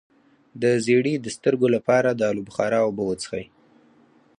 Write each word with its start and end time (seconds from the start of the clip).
د 0.61 0.63
زیړي 0.85 1.13
د 1.19 1.27
سترګو 1.35 1.67
لپاره 1.75 2.09
د 2.13 2.21
الو 2.29 2.41
بخارا 2.49 2.79
اوبه 2.83 3.03
وڅښئ 3.05 3.45